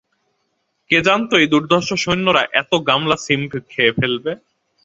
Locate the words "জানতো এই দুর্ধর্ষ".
1.07-1.89